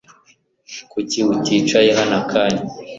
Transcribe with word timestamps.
Kuki 0.91 1.19
uticaye 1.33 1.89
hano 1.97 2.15
akanya 2.21 2.61